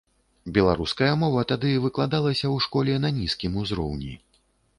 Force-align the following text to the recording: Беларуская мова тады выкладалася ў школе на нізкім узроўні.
Беларуская 0.55 1.09
мова 1.23 1.43
тады 1.51 1.73
выкладалася 1.85 2.43
ў 2.43 2.57
школе 2.67 2.97
на 3.05 3.09
нізкім 3.19 3.61
узроўні. 3.67 4.13